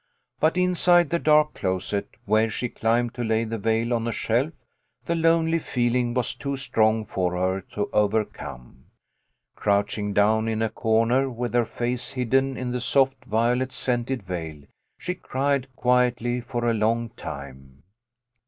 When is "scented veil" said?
13.71-14.63